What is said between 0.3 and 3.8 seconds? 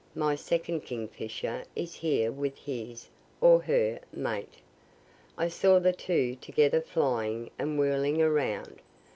second kingfisher is here with his (or